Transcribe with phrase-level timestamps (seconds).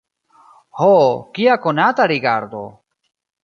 [0.79, 0.87] Ho,
[1.37, 2.67] kia konata rigardo!